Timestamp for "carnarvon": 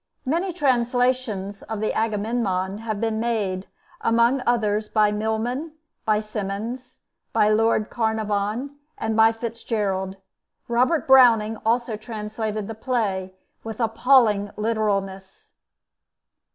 7.91-8.77